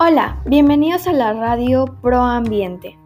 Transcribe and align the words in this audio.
Hola, 0.00 0.40
bienvenidos 0.46 1.08
a 1.08 1.12
la 1.12 1.32
radio 1.32 1.84
Pro 2.00 2.20
Ambiente. 2.20 2.96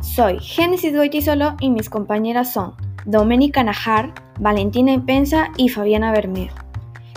Soy 0.00 0.38
Génesis 0.38 0.94
Goitisolo 0.94 1.56
y 1.60 1.70
mis 1.70 1.88
compañeras 1.88 2.52
son 2.52 2.74
Doménica 3.06 3.64
Najar, 3.64 4.12
Valentina 4.38 4.92
Impensa 4.92 5.48
y 5.56 5.70
Fabiana 5.70 6.12
Bermejo. 6.12 6.58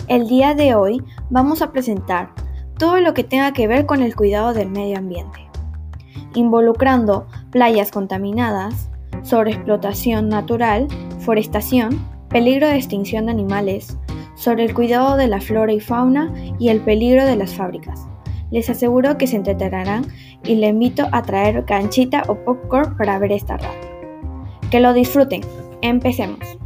El 0.08 0.26
día 0.26 0.54
de 0.54 0.74
hoy 0.74 1.02
vamos 1.28 1.60
a 1.60 1.70
presentar 1.70 2.30
todo 2.78 2.98
lo 3.02 3.12
que 3.12 3.24
tenga 3.24 3.52
que 3.52 3.68
ver 3.68 3.84
con 3.84 4.00
el 4.00 4.16
cuidado 4.16 4.54
del 4.54 4.70
medio 4.70 4.96
ambiente, 4.96 5.46
involucrando 6.34 7.26
playas 7.50 7.90
contaminadas, 7.90 8.88
sobreexplotación 9.22 10.30
natural, 10.30 10.88
forestación, 11.20 12.02
peligro 12.30 12.68
de 12.68 12.76
extinción 12.76 13.26
de 13.26 13.32
animales, 13.32 13.98
sobre 14.34 14.64
el 14.64 14.72
cuidado 14.72 15.18
de 15.18 15.26
la 15.26 15.42
flora 15.42 15.74
y 15.74 15.80
fauna 15.80 16.32
y 16.58 16.70
el 16.70 16.80
peligro 16.80 17.26
de 17.26 17.36
las 17.36 17.52
fábricas. 17.52 18.08
Les 18.50 18.70
aseguro 18.70 19.18
que 19.18 19.26
se 19.26 19.36
entretenerán 19.36 20.06
y 20.44 20.56
le 20.56 20.68
invito 20.68 21.06
a 21.12 21.22
traer 21.22 21.64
canchita 21.64 22.22
o 22.28 22.36
popcorn 22.36 22.96
para 22.96 23.18
ver 23.18 23.32
esta 23.32 23.56
radio. 23.56 23.80
Que 24.70 24.80
lo 24.80 24.92
disfruten. 24.92 25.42
Empecemos. 25.82 26.56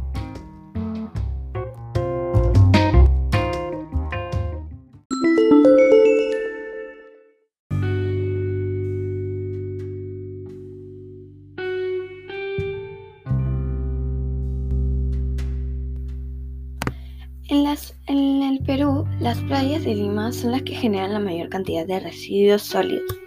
En, 18.07 18.30
Perú, 18.65 19.05
las 19.19 19.39
playas 19.39 19.83
de 19.83 19.95
Lima 19.95 20.31
son 20.31 20.51
las 20.51 20.61
que 20.61 20.75
generan 20.75 21.13
la 21.13 21.19
mayor 21.19 21.49
cantidad 21.49 21.85
de 21.85 21.99
residuos 21.99 22.61
sólidos. 22.61 23.17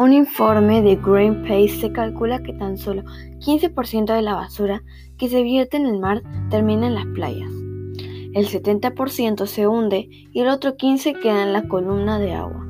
Un 0.00 0.12
informe 0.12 0.82
de 0.82 0.96
Greenpeace 0.96 1.80
se 1.80 1.92
calcula 1.92 2.42
que 2.42 2.52
tan 2.54 2.76
solo 2.76 3.04
15% 3.38 4.12
de 4.12 4.22
la 4.22 4.34
basura 4.34 4.82
que 5.16 5.28
se 5.28 5.44
vierte 5.44 5.76
en 5.76 5.86
el 5.86 6.00
mar 6.00 6.22
termina 6.50 6.88
en 6.88 6.96
las 6.96 7.06
playas. 7.06 7.50
El 8.34 8.48
70% 8.48 9.46
se 9.46 9.68
hunde 9.68 10.08
y 10.10 10.40
el 10.40 10.48
otro 10.48 10.76
15% 10.76 11.20
queda 11.20 11.44
en 11.44 11.52
la 11.52 11.68
columna 11.68 12.18
de 12.18 12.32
agua. 12.32 12.66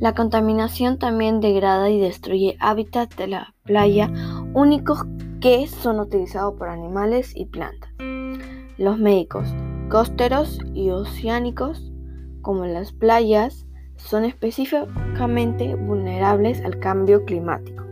La 0.00 0.14
contaminación 0.14 0.98
también 0.98 1.40
degrada 1.40 1.88
y 1.88 2.00
destruye 2.00 2.56
hábitats 2.58 3.16
de 3.16 3.28
la 3.28 3.54
playa 3.62 4.10
únicos 4.54 5.04
que 5.40 5.68
son 5.68 6.00
utilizados 6.00 6.54
por 6.58 6.68
animales 6.68 7.32
y 7.36 7.46
plantas. 7.46 7.90
Los 8.76 8.98
médicos 8.98 9.46
costeros 9.92 10.58
y 10.72 10.88
oceánicos, 10.88 11.92
como 12.40 12.64
las 12.64 12.92
playas, 12.92 13.66
son 13.96 14.24
específicamente 14.24 15.74
vulnerables 15.74 16.62
al 16.62 16.78
cambio 16.78 17.26
climático. 17.26 17.84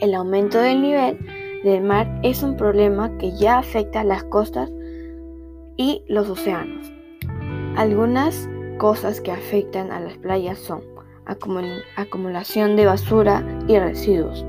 El 0.00 0.14
aumento 0.14 0.58
del 0.58 0.80
nivel 0.80 1.18
del 1.64 1.82
mar 1.82 2.18
es 2.22 2.42
un 2.42 2.56
problema 2.56 3.14
que 3.18 3.36
ya 3.36 3.58
afecta 3.58 4.00
a 4.00 4.04
las 4.04 4.24
costas 4.24 4.72
y 5.76 6.02
los 6.08 6.30
océanos. 6.30 6.90
Algunas 7.76 8.48
cosas 8.78 9.20
que 9.20 9.30
afectan 9.30 9.92
a 9.92 10.00
las 10.00 10.16
playas 10.16 10.58
son 10.58 10.80
acumulación 11.96 12.74
de 12.74 12.86
basura 12.86 13.44
y 13.68 13.78
residuos. 13.78 14.46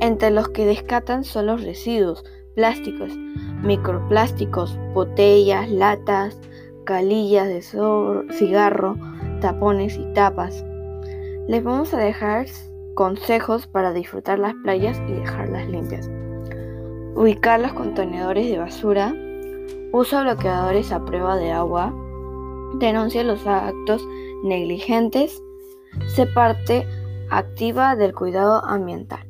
Entre 0.00 0.32
los 0.32 0.48
que 0.48 0.66
descatan 0.66 1.22
son 1.22 1.46
los 1.46 1.62
residuos 1.62 2.24
plásticos, 2.56 3.12
microplásticos, 3.62 4.78
botellas, 4.94 5.68
latas, 5.70 6.38
calillas 6.84 7.48
de 7.48 7.62
cigarro, 8.32 8.96
tapones 9.40 9.96
y 9.96 10.04
tapas. 10.14 10.64
Les 11.48 11.62
vamos 11.62 11.92
a 11.94 11.98
dejar 11.98 12.46
consejos 12.94 13.66
para 13.66 13.92
disfrutar 13.92 14.38
las 14.38 14.54
playas 14.62 15.00
y 15.08 15.12
dejarlas 15.12 15.68
limpias. 15.68 16.10
Ubicar 17.14 17.60
los 17.60 17.72
contenedores 17.72 18.50
de 18.50 18.58
basura. 18.58 19.14
Usa 19.92 20.22
bloqueadores 20.22 20.92
a 20.92 21.04
prueba 21.04 21.36
de 21.36 21.52
agua. 21.52 21.94
Denuncia 22.74 23.22
los 23.24 23.46
actos 23.46 24.06
negligentes. 24.44 25.42
Se 26.14 26.26
parte 26.26 26.86
activa 27.30 27.96
del 27.96 28.14
cuidado 28.14 28.64
ambiental. 28.64 29.26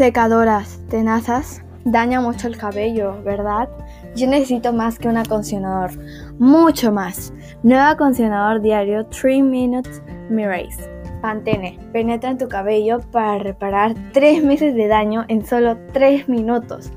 Secadoras 0.00 0.80
tenazas 0.88 1.60
daña 1.84 2.22
mucho 2.22 2.48
el 2.48 2.56
cabello, 2.56 3.22
¿verdad? 3.22 3.68
Yo 4.16 4.28
necesito 4.28 4.72
más 4.72 4.98
que 4.98 5.08
un 5.08 5.18
acondicionador, 5.18 5.90
mucho 6.38 6.90
más. 6.90 7.34
Nuevo 7.62 7.84
acondicionador 7.84 8.62
diario 8.62 9.04
3 9.04 9.42
Minutes 9.42 10.02
Mirrors. 10.30 10.88
Pantene 11.20 11.78
penetra 11.92 12.30
en 12.30 12.38
tu 12.38 12.48
cabello 12.48 13.00
para 13.12 13.40
reparar 13.40 13.94
3 14.14 14.42
meses 14.42 14.74
de 14.74 14.88
daño 14.88 15.26
en 15.28 15.44
solo 15.44 15.76
3 15.92 16.30
minutos. 16.30 16.90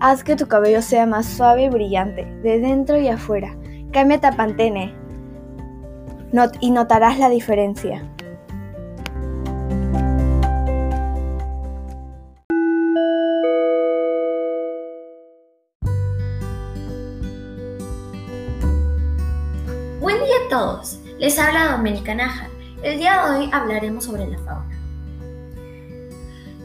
Haz 0.00 0.22
que 0.22 0.36
tu 0.36 0.46
cabello 0.46 0.82
sea 0.82 1.06
más 1.06 1.24
suave 1.24 1.64
y 1.64 1.70
brillante, 1.70 2.26
de 2.42 2.60
dentro 2.60 3.00
y 3.00 3.08
afuera. 3.08 3.56
Cámbiate 3.90 4.26
a 4.26 4.32
Pantene 4.32 4.94
y 6.60 6.70
notarás 6.72 7.18
la 7.18 7.30
diferencia. 7.30 8.02
Buen 20.04 20.18
día 20.18 20.34
a 20.44 20.48
todos, 20.50 20.98
les 21.18 21.38
habla 21.38 21.72
Doménica 21.72 22.14
Naja. 22.14 22.46
El 22.82 22.98
día 22.98 23.22
de 23.22 23.38
hoy 23.38 23.50
hablaremos 23.50 24.04
sobre 24.04 24.26
la 24.26 24.36
fauna. 24.40 24.78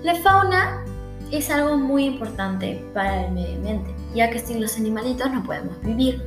La 0.03 0.16
fauna 0.16 0.83
es 1.31 1.50
algo 1.50 1.77
muy 1.77 2.03
importante 2.03 2.85
para 2.94 3.27
el 3.27 3.31
medio 3.31 3.55
ambiente, 3.55 3.95
ya 4.13 4.29
que 4.29 4.39
sin 4.39 4.59
los 4.59 4.75
animalitos 4.75 5.31
no 5.31 5.41
podemos 5.41 5.79
vivir. 5.79 6.22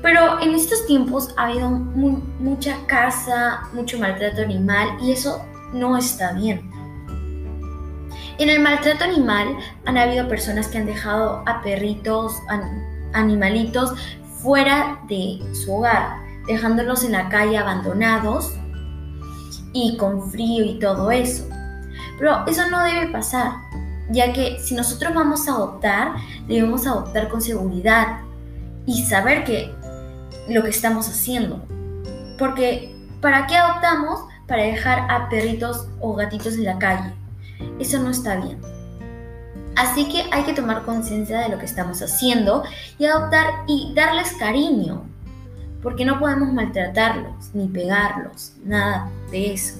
Pero 0.00 0.40
en 0.40 0.54
estos 0.54 0.86
tiempos 0.86 1.34
ha 1.36 1.48
habido 1.48 1.68
mucha 1.68 2.78
caza, 2.86 3.68
mucho 3.74 3.98
maltrato 3.98 4.40
animal 4.40 4.88
y 5.02 5.12
eso 5.12 5.44
no 5.74 5.98
está 5.98 6.32
bien. 6.32 6.62
En 8.38 8.48
el 8.48 8.62
maltrato 8.62 9.04
animal 9.04 9.58
han 9.84 9.98
habido 9.98 10.26
personas 10.28 10.68
que 10.68 10.78
han 10.78 10.86
dejado 10.86 11.42
a 11.44 11.60
perritos, 11.60 12.40
animalitos 13.12 13.92
fuera 14.42 15.00
de 15.08 15.40
su 15.54 15.72
hogar 15.74 16.22
dejándolos 16.46 17.04
en 17.04 17.12
la 17.12 17.28
calle 17.28 17.56
abandonados 17.58 18.52
y 19.72 19.96
con 19.96 20.30
frío 20.30 20.64
y 20.64 20.78
todo 20.78 21.10
eso. 21.10 21.48
Pero 22.18 22.46
eso 22.46 22.68
no 22.70 22.82
debe 22.84 23.08
pasar, 23.08 23.52
ya 24.10 24.32
que 24.32 24.58
si 24.60 24.74
nosotros 24.74 25.14
vamos 25.14 25.48
a 25.48 25.52
adoptar, 25.52 26.14
debemos 26.46 26.86
adoptar 26.86 27.28
con 27.28 27.40
seguridad 27.40 28.20
y 28.86 29.04
saber 29.04 29.44
que 29.44 29.72
lo 30.48 30.62
que 30.62 30.70
estamos 30.70 31.08
haciendo. 31.08 31.62
Porque 32.38 32.94
¿para 33.20 33.46
qué 33.46 33.56
adoptamos? 33.56 34.20
Para 34.46 34.64
dejar 34.64 35.10
a 35.10 35.28
perritos 35.28 35.88
o 36.00 36.14
gatitos 36.14 36.54
en 36.54 36.64
la 36.64 36.78
calle. 36.78 37.12
Eso 37.78 38.00
no 38.00 38.10
está 38.10 38.36
bien. 38.36 38.60
Así 39.76 40.08
que 40.08 40.24
hay 40.30 40.44
que 40.44 40.52
tomar 40.52 40.84
conciencia 40.84 41.40
de 41.40 41.48
lo 41.48 41.58
que 41.58 41.64
estamos 41.64 42.02
haciendo 42.02 42.62
y 42.98 43.06
adoptar 43.06 43.46
y 43.66 43.92
darles 43.94 44.32
cariño, 44.34 45.04
porque 45.82 46.04
no 46.04 46.18
podemos 46.18 46.52
maltratarlos 46.52 47.54
ni 47.54 47.68
pegarlos, 47.68 48.52
nada 48.64 49.08
de 49.30 49.54
eso. 49.54 49.74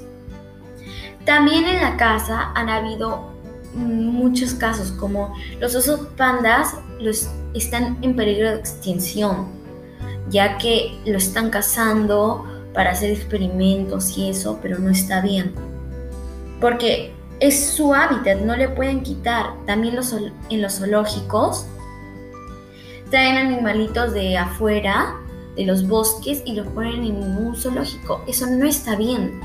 También 1.24 1.66
en 1.66 1.80
la 1.80 1.96
casa 1.96 2.52
han 2.54 2.68
habido 2.68 3.30
muchos 3.74 4.54
casos 4.54 4.92
como 4.92 5.34
los 5.60 5.74
osos 5.74 6.08
pandas 6.16 6.74
los 7.00 7.30
están 7.54 7.98
en 8.02 8.16
peligro 8.16 8.50
de 8.50 8.56
extinción, 8.56 9.46
ya 10.30 10.58
que 10.58 10.98
lo 11.04 11.18
están 11.18 11.50
cazando 11.50 12.46
para 12.74 12.92
hacer 12.92 13.10
experimentos 13.10 14.16
y 14.16 14.30
eso, 14.30 14.58
pero 14.62 14.78
no 14.78 14.90
está 14.90 15.20
bien. 15.20 15.54
Porque 16.60 17.12
es 17.42 17.72
su 17.72 17.92
hábitat, 17.92 18.38
no 18.38 18.56
le 18.56 18.68
pueden 18.68 19.02
quitar. 19.02 19.54
También 19.66 19.96
los, 19.96 20.12
en 20.12 20.62
los 20.62 20.78
zoológicos 20.78 21.66
traen 23.10 23.36
animalitos 23.36 24.14
de 24.14 24.38
afuera 24.38 25.16
de 25.56 25.66
los 25.66 25.86
bosques 25.86 26.42
y 26.46 26.54
los 26.54 26.68
ponen 26.68 27.04
en 27.04 27.16
un 27.16 27.56
zoológico. 27.56 28.22
Eso 28.28 28.46
no 28.46 28.64
está 28.64 28.94
bien, 28.94 29.40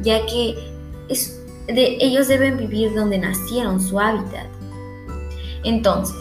ya 0.00 0.24
que 0.24 0.56
es 1.08 1.40
de, 1.66 1.98
ellos 2.00 2.26
deben 2.26 2.56
vivir 2.56 2.94
donde 2.94 3.18
nacieron, 3.18 3.80
su 3.80 4.00
hábitat. 4.00 4.46
Entonces, 5.62 6.16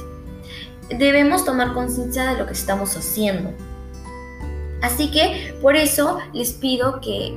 debemos 0.90 1.46
tomar 1.46 1.74
conciencia 1.74 2.26
de 2.26 2.40
lo 2.40 2.46
que 2.46 2.54
estamos 2.54 2.96
haciendo. 2.98 3.52
Así 4.82 5.10
que 5.12 5.58
por 5.62 5.78
eso 5.78 6.20
les 6.34 6.52
pido 6.52 7.00
que 7.00 7.34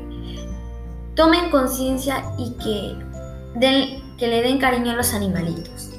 tomen 1.15 1.51
conciencia 1.51 2.25
y 2.37 2.55
que, 2.55 3.14
que 3.61 4.29
le 4.29 4.43
den 4.43 4.59
cariño 4.59 4.93
a 4.93 4.97
los 4.97 5.15
animalitos. 5.15 5.91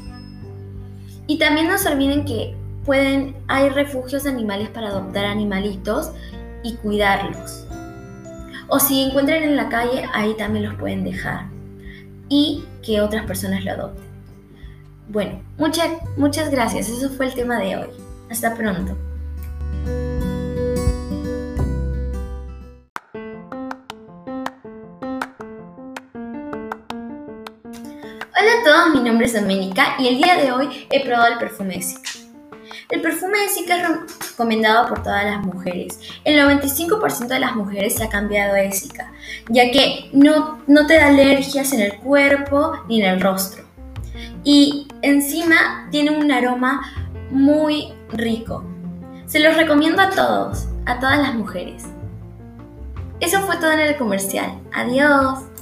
Y 1.27 1.37
también 1.37 1.67
no 1.67 1.77
se 1.77 1.89
olviden 1.89 2.25
que 2.25 2.55
pueden, 2.85 3.35
hay 3.47 3.69
refugios 3.69 4.25
animales 4.25 4.69
para 4.69 4.87
adoptar 4.87 5.25
animalitos 5.25 6.11
y 6.63 6.75
cuidarlos. 6.75 7.65
O 8.67 8.79
si 8.79 9.01
encuentran 9.03 9.43
en 9.43 9.55
la 9.55 9.69
calle, 9.69 10.05
ahí 10.13 10.33
también 10.37 10.65
los 10.65 10.75
pueden 10.75 11.03
dejar. 11.03 11.47
Y 12.29 12.63
que 12.83 13.01
otras 13.01 13.25
personas 13.25 13.63
lo 13.63 13.71
adopten. 13.71 14.05
Bueno, 15.07 15.41
muchas 15.57 16.49
gracias. 16.49 16.89
Eso 16.89 17.09
fue 17.09 17.27
el 17.27 17.33
tema 17.35 17.59
de 17.59 17.77
hoy. 17.77 17.89
Hasta 18.29 18.55
pronto. 18.55 18.97
Todos, 28.75 28.89
mi 28.93 28.99
nombre 28.99 29.25
es 29.25 29.33
Doménica 29.33 29.95
y 29.97 30.09
el 30.09 30.17
día 30.17 30.35
de 30.35 30.51
hoy 30.51 30.85
he 30.89 31.05
probado 31.05 31.31
el 31.31 31.39
perfume 31.39 31.77
de. 31.77 31.85
El 32.89 33.01
perfume 33.01 33.37
de 33.39 33.47
es 33.47 34.31
recomendado 34.31 34.89
por 34.89 35.01
todas 35.01 35.23
las 35.23 35.45
mujeres. 35.45 35.97
El 36.25 36.37
95% 36.41 37.27
de 37.27 37.39
las 37.39 37.55
mujeres 37.55 37.95
se 37.95 38.03
ha 38.03 38.09
cambiado 38.09 38.53
de 38.53 38.67
ya 39.49 39.71
que 39.71 40.09
no, 40.11 40.59
no 40.67 40.87
te 40.87 40.97
da 40.97 41.07
alergias 41.07 41.71
en 41.71 41.83
el 41.83 41.95
cuerpo 41.99 42.73
ni 42.89 43.01
en 43.01 43.13
el 43.13 43.21
rostro. 43.21 43.63
Y 44.43 44.89
encima 45.01 45.87
tiene 45.89 46.11
un 46.11 46.29
aroma 46.29 46.81
muy 47.31 47.93
rico. 48.09 48.65
Se 49.25 49.39
los 49.39 49.55
recomiendo 49.55 50.01
a 50.01 50.09
todos, 50.09 50.67
a 50.85 50.99
todas 50.99 51.19
las 51.19 51.33
mujeres. 51.33 51.85
Eso 53.21 53.39
fue 53.41 53.55
todo 53.55 53.71
en 53.71 53.79
el 53.79 53.95
comercial. 53.95 54.59
Adiós. 54.73 55.54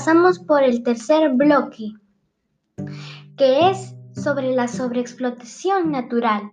Pasamos 0.00 0.38
por 0.38 0.62
el 0.62 0.82
tercer 0.82 1.34
bloque, 1.34 1.92
que 3.36 3.68
es 3.68 3.94
sobre 4.14 4.54
la 4.54 4.66
sobreexplotación 4.66 5.90
natural. 5.90 6.52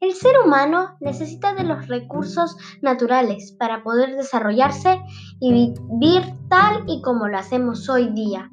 El 0.00 0.14
ser 0.14 0.32
humano 0.44 0.96
necesita 0.98 1.54
de 1.54 1.62
los 1.62 1.86
recursos 1.86 2.56
naturales 2.82 3.54
para 3.56 3.84
poder 3.84 4.16
desarrollarse 4.16 5.00
y 5.38 5.52
vivir 5.52 6.22
tal 6.50 6.82
y 6.88 7.00
como 7.02 7.28
lo 7.28 7.38
hacemos 7.38 7.88
hoy 7.88 8.12
día. 8.14 8.50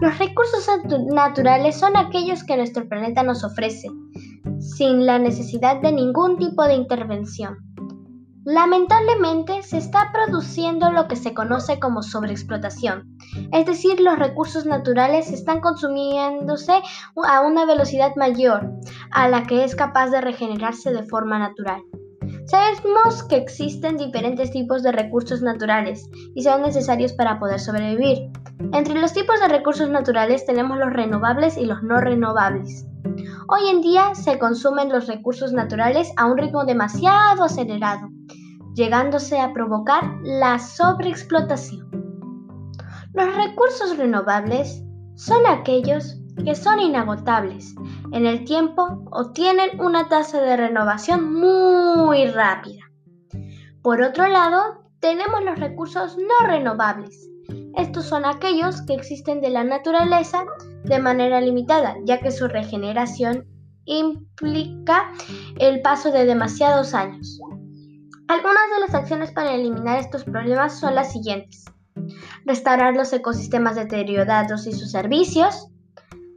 Los 0.00 0.18
recursos 0.18 0.68
naturales 1.10 1.78
son 1.78 1.96
aquellos 1.96 2.44
que 2.44 2.58
nuestro 2.58 2.86
planeta 2.90 3.22
nos 3.22 3.42
ofrece, 3.42 3.88
sin 4.60 5.06
la 5.06 5.18
necesidad 5.18 5.80
de 5.80 5.92
ningún 5.92 6.36
tipo 6.36 6.62
de 6.64 6.74
intervención. 6.74 7.56
Lamentablemente 8.50 9.62
se 9.62 9.76
está 9.76 10.10
produciendo 10.10 10.90
lo 10.90 11.06
que 11.06 11.16
se 11.16 11.34
conoce 11.34 11.78
como 11.78 12.02
sobreexplotación, 12.02 13.18
es 13.52 13.66
decir, 13.66 14.00
los 14.00 14.18
recursos 14.18 14.64
naturales 14.64 15.30
están 15.30 15.60
consumiéndose 15.60 16.80
a 17.28 17.42
una 17.42 17.66
velocidad 17.66 18.16
mayor 18.16 18.72
a 19.10 19.28
la 19.28 19.42
que 19.42 19.64
es 19.64 19.76
capaz 19.76 20.08
de 20.08 20.22
regenerarse 20.22 20.94
de 20.94 21.02
forma 21.02 21.38
natural. 21.38 21.82
Sabemos 22.46 23.22
que 23.24 23.36
existen 23.36 23.98
diferentes 23.98 24.50
tipos 24.50 24.82
de 24.82 24.92
recursos 24.92 25.42
naturales 25.42 26.08
y 26.34 26.42
son 26.42 26.62
necesarios 26.62 27.12
para 27.12 27.38
poder 27.38 27.60
sobrevivir. 27.60 28.30
Entre 28.72 28.98
los 28.98 29.12
tipos 29.12 29.38
de 29.40 29.48
recursos 29.48 29.90
naturales 29.90 30.46
tenemos 30.46 30.78
los 30.78 30.94
renovables 30.94 31.58
y 31.58 31.66
los 31.66 31.82
no 31.82 32.00
renovables. 32.00 32.86
Hoy 33.46 33.68
en 33.68 33.82
día 33.82 34.14
se 34.14 34.38
consumen 34.38 34.88
los 34.88 35.06
recursos 35.06 35.52
naturales 35.52 36.10
a 36.16 36.24
un 36.24 36.38
ritmo 36.38 36.64
demasiado 36.64 37.44
acelerado 37.44 38.08
llegándose 38.78 39.40
a 39.40 39.52
provocar 39.52 40.04
la 40.22 40.58
sobreexplotación. 40.60 41.90
Los 43.12 43.34
recursos 43.34 43.98
renovables 43.98 44.84
son 45.16 45.44
aquellos 45.46 46.16
que 46.44 46.54
son 46.54 46.78
inagotables 46.78 47.74
en 48.12 48.24
el 48.24 48.44
tiempo 48.44 49.04
o 49.10 49.32
tienen 49.32 49.80
una 49.80 50.08
tasa 50.08 50.40
de 50.40 50.56
renovación 50.56 51.34
muy 51.34 52.26
rápida. 52.26 52.82
Por 53.82 54.00
otro 54.00 54.28
lado, 54.28 54.84
tenemos 55.00 55.44
los 55.44 55.58
recursos 55.58 56.16
no 56.16 56.46
renovables. 56.46 57.28
Estos 57.74 58.04
son 58.06 58.24
aquellos 58.24 58.82
que 58.82 58.94
existen 58.94 59.40
de 59.40 59.50
la 59.50 59.64
naturaleza 59.64 60.44
de 60.84 61.00
manera 61.00 61.40
limitada, 61.40 61.96
ya 62.04 62.20
que 62.20 62.30
su 62.30 62.46
regeneración 62.46 63.44
implica 63.86 65.10
el 65.58 65.82
paso 65.82 66.12
de 66.12 66.26
demasiados 66.26 66.94
años. 66.94 67.40
Algunas 68.28 68.70
de 68.74 68.80
las 68.80 68.94
acciones 68.94 69.32
para 69.32 69.54
eliminar 69.54 69.98
estos 69.98 70.24
problemas 70.24 70.78
son 70.78 70.94
las 70.94 71.12
siguientes. 71.12 71.64
Restaurar 72.44 72.94
los 72.94 73.10
ecosistemas 73.14 73.74
deteriorados 73.74 74.66
y 74.66 74.72
sus 74.72 74.90
servicios. 74.90 75.68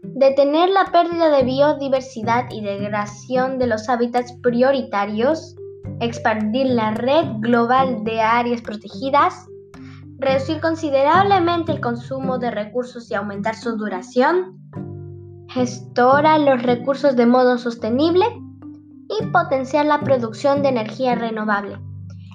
Detener 0.01 0.69
la 0.69 0.85
pérdida 0.85 1.29
de 1.29 1.43
biodiversidad 1.43 2.45
y 2.49 2.61
degradación 2.61 3.59
de 3.59 3.67
los 3.67 3.89
hábitats 3.89 4.31
prioritarios. 4.41 5.57
Expandir 5.99 6.67
la 6.67 6.91
red 6.93 7.25
global 7.39 8.05
de 8.05 8.21
áreas 8.21 8.61
protegidas. 8.61 9.47
Reducir 10.17 10.61
considerablemente 10.61 11.73
el 11.73 11.81
consumo 11.81 12.37
de 12.37 12.51
recursos 12.51 13.11
y 13.11 13.15
aumentar 13.15 13.55
su 13.55 13.75
duración. 13.75 14.57
Gestora 15.49 16.37
los 16.37 16.63
recursos 16.63 17.17
de 17.17 17.25
modo 17.25 17.57
sostenible 17.57 18.25
y 19.19 19.25
potenciar 19.27 19.85
la 19.85 19.99
producción 19.99 20.61
de 20.61 20.69
energía 20.69 21.15
renovable. 21.15 21.77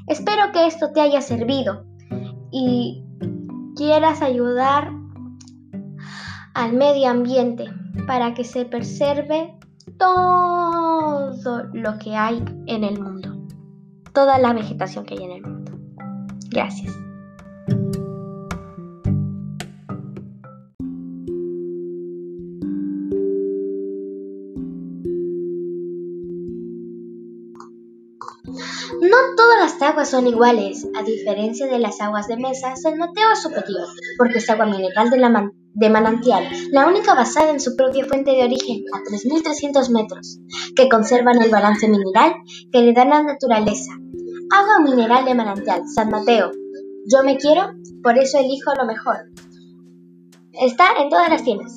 Espero 0.07 0.53
que 0.53 0.67
esto 0.67 0.93
te 0.93 1.01
haya 1.01 1.21
servido 1.21 1.85
y 2.53 3.05
quieras 3.77 4.23
ayudar 4.23 4.93
al 6.55 6.73
medio 6.75 7.09
ambiente 7.09 7.65
para 8.07 8.35
que 8.35 8.45
se 8.45 8.65
preserve 8.65 9.59
todo 9.99 11.65
lo 11.73 11.99
que 11.99 12.15
hay 12.15 12.45
en 12.67 12.85
el 12.85 13.01
mundo, 13.01 13.47
toda 14.13 14.39
la 14.39 14.53
vegetación 14.53 15.05
que 15.05 15.15
hay 15.15 15.25
en 15.25 15.33
el 15.33 15.43
mundo. 15.43 15.73
Gracias. 16.51 17.06
No 29.01 29.17
todas 29.37 29.61
las 29.61 29.83
aguas 29.83 30.11
son 30.11 30.27
iguales. 30.27 30.87
A 30.95 31.03
diferencia 31.03 31.67
de 31.67 31.79
las 31.79 32.01
aguas 32.01 32.29
de 32.29 32.37
mesa, 32.37 32.75
San 32.77 32.99
Mateo 32.99 33.33
es 33.33 33.43
superior, 33.43 33.87
porque 34.17 34.39
es 34.39 34.49
agua 34.49 34.67
mineral 34.67 35.11
de, 35.11 35.51
de 35.75 35.91
manantial, 35.91 36.45
la 36.71 36.87
única 36.87 37.15
basada 37.15 37.51
en 37.51 37.61
su 37.61 37.77
propia 37.77 38.07
fuente 38.07 38.31
de 38.31 38.45
origen, 38.45 38.85
a 38.95 38.99
3.300 39.01 39.91
metros, 39.93 40.39
que 40.75 40.89
conservan 40.89 41.43
el 41.43 41.51
balance 41.51 41.87
mineral 41.89 42.35
que 42.73 42.81
le 42.81 42.95
da 42.95 43.05
la 43.05 43.23
naturaleza. 43.23 43.93
Agua 44.51 44.79
mineral 44.83 45.25
de 45.25 45.35
manantial, 45.35 45.83
San 45.87 46.09
Mateo. 46.09 46.51
Yo 47.07 47.23
me 47.25 47.37
quiero, 47.37 47.73
por 48.03 48.17
eso 48.19 48.39
elijo 48.39 48.75
lo 48.75 48.87
mejor. 48.87 49.17
Está 50.53 50.87
en 50.99 51.11
todas 51.11 51.29
las 51.29 51.45
tiendas. 51.45 51.77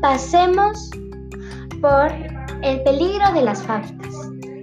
Pasemos 0.00 0.90
por 1.80 2.12
el 2.62 2.82
peligro 2.82 3.32
de 3.34 3.42
las 3.42 3.62
fábricas. 3.62 4.14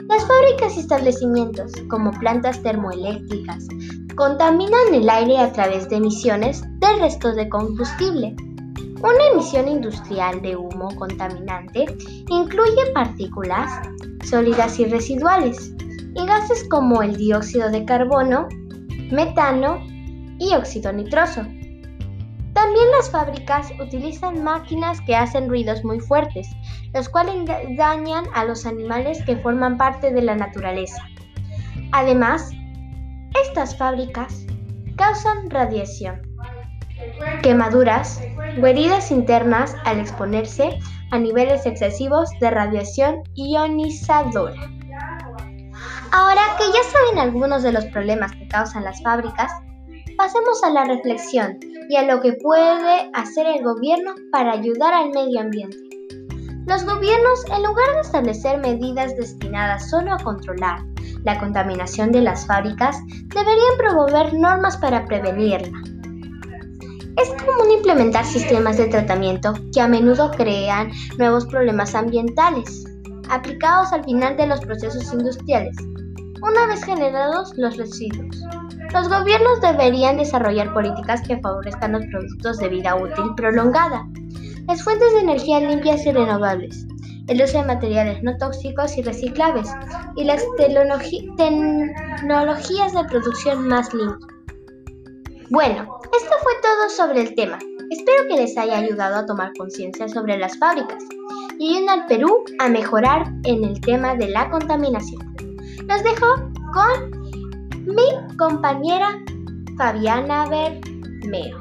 Las 0.07 0.25
fábricas 0.25 0.77
y 0.77 0.79
establecimientos, 0.79 1.71
como 1.89 2.11
plantas 2.11 2.61
termoeléctricas, 2.63 3.67
contaminan 4.15 4.93
el 4.93 5.09
aire 5.09 5.37
a 5.37 5.51
través 5.51 5.89
de 5.89 5.97
emisiones 5.97 6.63
de 6.79 6.87
restos 6.99 7.35
de 7.35 7.49
combustible. 7.49 8.35
Una 9.01 9.27
emisión 9.33 9.67
industrial 9.67 10.41
de 10.41 10.55
humo 10.55 10.89
contaminante 10.95 11.85
incluye 12.29 12.91
partículas 12.93 13.69
sólidas 14.23 14.79
y 14.79 14.85
residuales 14.85 15.71
y 16.15 16.25
gases 16.25 16.67
como 16.69 17.03
el 17.03 17.15
dióxido 17.15 17.69
de 17.69 17.85
carbono, 17.85 18.47
metano 19.11 19.79
y 20.39 20.53
óxido 20.55 20.91
nitroso. 20.91 21.41
También 22.57 22.89
las 22.89 23.11
fábricas 23.11 23.71
utilizan 23.79 24.43
máquinas 24.43 24.99
que 25.01 25.15
hacen 25.15 25.47
ruidos 25.47 25.83
muy 25.83 25.99
fuertes, 25.99 26.49
los 26.91 27.07
cuales 27.07 27.45
dañan 27.77 28.25
a 28.33 28.45
los 28.45 28.65
animales 28.65 29.21
que 29.27 29.37
forman 29.37 29.77
parte 29.77 30.11
de 30.11 30.23
la 30.23 30.35
naturaleza. 30.35 31.03
Además, 31.91 32.51
Estas 33.43 33.77
fábricas 33.77 34.43
causan 34.95 35.51
radiación, 35.51 36.19
quemaduras 37.43 38.19
o 38.59 38.65
heridas 38.65 39.11
internas 39.11 39.75
al 39.85 39.99
exponerse 39.99 40.79
a 41.11 41.19
niveles 41.19 41.67
excesivos 41.67 42.31
de 42.39 42.49
radiación 42.49 43.21
ionizadora. 43.35 44.59
Ahora 46.11 46.41
que 46.57 46.65
ya 46.73 46.83
saben 46.91 47.19
algunos 47.19 47.61
de 47.61 47.73
los 47.73 47.85
problemas 47.85 48.31
que 48.31 48.47
causan 48.47 48.83
las 48.83 49.03
fábricas, 49.03 49.51
pasemos 50.17 50.63
a 50.63 50.71
la 50.71 50.85
reflexión 50.85 51.59
y 51.89 51.95
a 51.95 52.03
lo 52.03 52.21
que 52.21 52.33
puede 52.33 53.09
hacer 53.13 53.47
el 53.47 53.63
gobierno 53.63 54.15
para 54.31 54.53
ayudar 54.53 54.93
al 54.93 55.09
medio 55.11 55.39
ambiente. 55.39 55.77
Los 56.65 56.83
gobiernos, 56.83 57.45
en 57.49 57.63
lugar 57.63 57.93
de 57.95 58.01
establecer 58.01 58.59
medidas 58.59 59.15
destinadas 59.15 59.89
solo 59.89 60.13
a 60.13 60.17
controlar 60.17 60.81
la 61.23 61.39
contaminación 61.39 62.11
de 62.11 62.21
las 62.21 62.45
fábricas, 62.45 62.97
deberían 63.33 63.77
promover 63.77 64.33
normas 64.33 64.75
para 64.77 65.05
prevenirla. 65.05 65.79
Es 67.17 67.29
común 67.43 67.71
implementar 67.71 68.25
sistemas 68.25 68.77
de 68.77 68.87
tratamiento 68.87 69.53
que 69.73 69.81
a 69.81 69.87
menudo 69.87 70.29
crean 70.31 70.91
nuevos 71.17 71.45
problemas 71.45 71.95
ambientales, 71.95 72.83
aplicados 73.29 73.91
al 73.93 74.03
final 74.03 74.37
de 74.37 74.47
los 74.47 74.59
procesos 74.59 75.11
industriales, 75.13 75.75
una 76.41 76.67
vez 76.67 76.83
generados 76.83 77.53
los 77.57 77.77
residuos. 77.77 78.37
Los 78.93 79.09
gobiernos 79.09 79.61
deberían 79.61 80.17
desarrollar 80.17 80.73
políticas 80.73 81.21
que 81.27 81.37
favorezcan 81.37 81.91
los 81.91 82.05
productos 82.05 82.57
de 82.57 82.69
vida 82.69 82.95
útil 82.95 83.35
prolongada, 83.35 84.07
las 84.67 84.81
fuentes 84.83 85.13
de 85.13 85.19
energía 85.19 85.59
limpias 85.59 86.05
y 86.05 86.11
renovables, 86.11 86.87
el 87.27 87.41
uso 87.41 87.57
de 87.59 87.65
materiales 87.65 88.23
no 88.23 88.37
tóxicos 88.37 88.97
y 88.97 89.01
reciclables 89.01 89.69
y 90.15 90.23
las 90.23 90.43
tecnologías 90.57 91.35
de 92.93 93.03
producción 93.09 93.67
más 93.67 93.93
limpias. 93.93 94.31
Bueno, 95.49 95.99
esto 96.17 96.35
fue 96.41 96.53
todo 96.61 96.89
sobre 96.89 97.21
el 97.21 97.35
tema. 97.35 97.59
Espero 97.89 98.27
que 98.27 98.35
les 98.35 98.57
haya 98.57 98.79
ayudado 98.79 99.15
a 99.15 99.25
tomar 99.25 99.53
conciencia 99.57 100.09
sobre 100.09 100.37
las 100.37 100.57
fábricas 100.57 101.03
y 101.57 101.75
ayuden 101.75 101.89
al 101.89 102.05
Perú 102.07 102.43
a 102.59 102.67
mejorar 102.67 103.31
en 103.43 103.63
el 103.63 103.79
tema 103.81 104.15
de 104.15 104.27
la 104.29 104.49
contaminación. 104.49 105.35
Los 105.87 106.03
dejo 106.03 106.25
con 106.73 107.16
mi 107.87 108.35
compañera 108.37 109.07
Fabiana 109.77 110.45
Bermeo. 110.49 111.57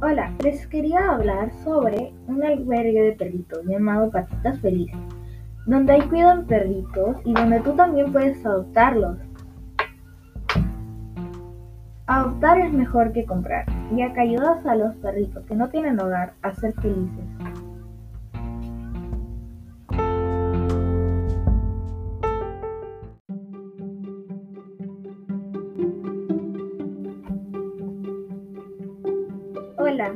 Hola, 0.00 0.32
les 0.44 0.64
quería 0.68 1.10
hablar 1.10 1.50
sobre 1.64 2.14
un 2.28 2.44
albergue 2.44 3.02
de 3.02 3.12
perritos 3.12 3.58
llamado 3.64 4.08
Patitas 4.12 4.60
Felices, 4.60 4.96
donde 5.66 5.94
hay 5.94 6.02
cuidan 6.02 6.46
perritos 6.46 7.16
y 7.24 7.32
donde 7.32 7.58
tú 7.60 7.72
también 7.72 8.12
puedes 8.12 8.46
adoptarlos. 8.46 9.18
Adoptar 12.06 12.60
es 12.60 12.72
mejor 12.72 13.12
que 13.12 13.24
comprar, 13.24 13.66
ya 13.94 14.12
que 14.12 14.20
ayudas 14.20 14.64
a 14.66 14.74
los 14.74 14.94
perritos 14.96 15.44
que 15.46 15.54
no 15.54 15.68
tienen 15.68 16.00
hogar 16.00 16.34
a 16.42 16.52
ser 16.54 16.72
felices. 16.74 17.24
Hola, 29.78 30.12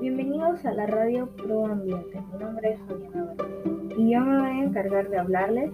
bienvenidos 0.00 0.64
a 0.64 0.72
la 0.72 0.86
radio 0.86 1.28
Pro 1.36 1.66
Ambiente. 1.66 2.20
Mi 2.32 2.38
nombre 2.38 2.72
es 2.72 2.80
Fabiana 2.80 3.34
y 3.96 4.10
yo 4.10 4.20
me 4.20 4.40
voy 4.40 4.50
a 4.50 4.64
encargar 4.64 5.08
de 5.08 5.18
hablarles 5.18 5.70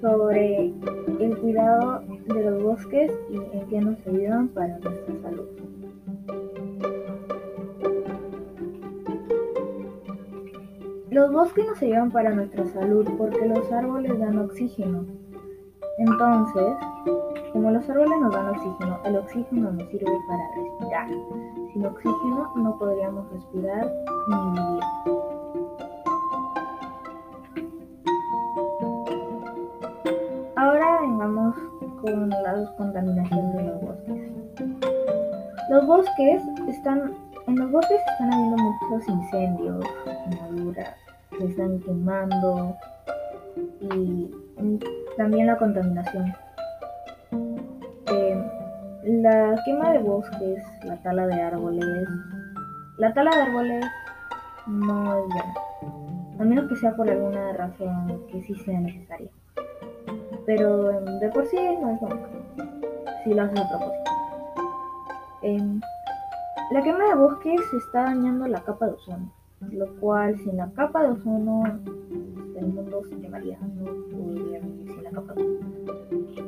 sobre 0.00 0.72
el 1.20 1.38
cuidado 1.38 2.00
de 2.26 2.50
los 2.50 2.62
bosques 2.62 3.12
y 3.30 3.36
en 3.36 3.66
qué 3.68 3.80
nos 3.80 4.06
ayudan 4.06 4.48
para 4.48 4.78
nuestra 4.78 5.14
salud. 5.22 5.63
Los 11.14 11.30
bosques 11.30 11.64
nos 11.64 11.80
ayudan 11.80 12.10
para 12.10 12.30
nuestra 12.30 12.66
salud 12.66 13.08
porque 13.16 13.46
los 13.46 13.70
árboles 13.70 14.18
dan 14.18 14.36
oxígeno. 14.36 15.04
Entonces, 15.98 16.74
como 17.52 17.70
los 17.70 17.88
árboles 17.88 18.18
nos 18.20 18.34
dan 18.34 18.48
oxígeno, 18.48 18.98
el 19.04 19.16
oxígeno 19.18 19.70
nos 19.70 19.88
sirve 19.90 20.10
para 20.26 20.42
respirar. 20.56 21.08
Sin 21.72 21.86
oxígeno 21.86 22.52
no 22.56 22.76
podríamos 22.80 23.30
respirar 23.30 23.92
ni 24.28 24.36
vivir. 24.50 24.82
Ahora 30.56 31.00
vengamos 31.00 31.54
con 32.02 32.28
la 32.28 32.74
contaminación 32.76 33.56
de 33.56 33.62
los 33.62 33.80
bosques. 33.82 34.32
Los 35.70 35.86
bosques 35.86 36.42
están, 36.66 37.14
en 37.46 37.56
los 37.56 37.70
bosques 37.70 38.00
están 38.10 38.32
habiendo 38.32 38.56
muchos 38.56 39.08
incendios, 39.08 39.84
quemaduras, 40.28 41.03
se 41.38 41.46
están 41.46 41.80
quemando 41.80 42.76
y 43.80 44.30
también 45.16 45.46
la 45.46 45.56
contaminación. 45.56 46.34
La 49.04 49.54
quema 49.66 49.92
de 49.92 49.98
bosques, 49.98 50.64
la 50.82 50.96
tala 51.02 51.26
de 51.26 51.34
árboles. 51.34 52.08
La 52.96 53.12
tala 53.12 53.36
de 53.36 53.42
árboles 53.42 53.84
no 54.66 55.18
es 55.18 55.24
buena, 55.26 55.54
a 56.40 56.44
menos 56.44 56.68
que 56.70 56.76
sea 56.76 56.96
por 56.96 57.10
alguna 57.10 57.52
razón 57.52 58.22
que 58.28 58.42
sí 58.44 58.54
sea 58.54 58.80
necesaria. 58.80 59.28
Pero 60.46 60.90
em, 60.90 61.04
de 61.18 61.28
por 61.28 61.44
sí 61.46 61.56
no 61.56 61.90
es 61.90 62.00
bueno, 62.00 62.22
si 63.24 63.34
lo 63.34 63.42
haces 63.42 63.60
a 63.60 63.68
propósito. 63.68 64.10
Em, 65.42 65.80
la 66.70 66.82
quema 66.82 67.04
de 67.04 67.14
bosques 67.14 67.60
está 67.84 68.04
dañando 68.04 68.46
la 68.46 68.60
capa 68.60 68.86
de 68.86 68.92
ozono, 68.92 69.30
lo 69.72 69.86
cual 69.96 70.36
sin 70.38 70.56
la 70.56 70.70
capa 70.72 71.02
de 71.02 71.10
ozono 71.10 71.64
el 72.56 72.66
mundo 72.66 73.02
se 73.08 73.16
quemaría, 73.16 73.58
no 73.60 73.84
podría 74.16 74.60
vivir 74.60 74.86
sin 74.86 75.04
la 75.04 75.10
capa 75.10 75.34
de 75.34 75.42
ozono. 75.42 75.74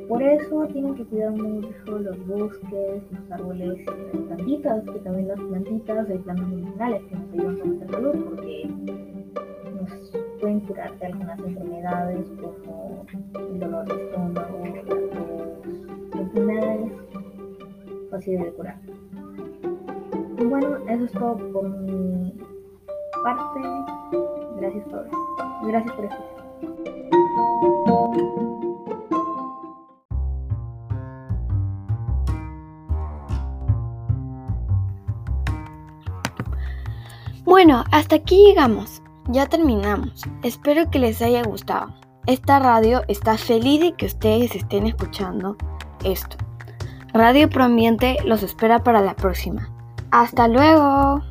Por 0.09 0.23
eso 0.23 0.67
tienen 0.69 0.95
que 0.95 1.05
cuidar 1.05 1.33
mucho 1.33 1.99
los 1.99 2.27
bosques, 2.27 3.03
los 3.11 3.31
árboles 3.31 3.79
y 3.81 4.17
las 4.17 4.27
plantitas, 4.27 4.85
que 4.85 4.99
también 5.01 5.29
las 5.29 5.41
plantitas 5.41 6.09
hay 6.09 6.19
plantas 6.19 6.49
medicinales 6.49 7.03
que 7.03 7.17
nos 7.17 7.33
ayudan 7.33 7.57
con 7.57 7.69
nuestra 7.69 7.89
salud 7.89 8.25
porque 8.25 8.71
nos 9.75 10.13
pueden 10.41 10.61
curar 10.61 10.99
de 10.99 11.07
algunas 11.07 11.39
enfermedades 11.41 12.29
como 12.41 13.07
el 13.35 13.59
dolor 13.59 13.87
de 13.87 14.05
estómago, 14.05 14.65
las 16.13 16.21
enfermedades 16.21 16.93
fáciles 18.11 18.45
de 18.45 18.53
curar. 18.53 18.79
Y 20.39 20.45
bueno, 20.45 20.77
eso 20.89 21.05
es 21.05 21.13
todo 21.13 21.37
por 21.53 21.69
mi 21.69 22.33
parte. 23.27 23.61
Gracias 24.57 24.85
por, 24.85 25.11
gracias 25.67 25.95
por 25.97 26.05
escuchar. 26.05 26.47
Bueno, 37.45 37.85
hasta 37.91 38.17
aquí 38.17 38.47
llegamos. 38.47 39.03
Ya 39.29 39.47
terminamos. 39.47 40.23
Espero 40.45 40.89
que 40.89 41.01
les 41.01 41.21
haya 41.21 41.43
gustado. 41.43 41.95
Esta 42.27 42.61
radio 42.61 43.03
está 43.09 43.37
feliz 43.37 43.81
de 43.81 43.93
que 43.95 44.07
ustedes 44.07 44.55
estén 44.55 44.87
escuchando 44.87 45.57
esto. 46.05 46.37
Radio 47.13 47.49
Proambiente 47.49 48.19
los 48.25 48.45
espera 48.45 48.85
para 48.85 49.01
la 49.01 49.15
próxima. 49.17 49.69
Hasta 50.13 50.47
luego. 50.47 51.23